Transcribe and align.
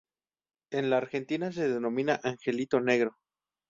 En 0.71 0.89
la 0.89 0.97
Argentina 0.97 1.51
se 1.51 1.69
denomina 1.69 2.19
angelito 2.23 2.81
negro. 2.81 3.19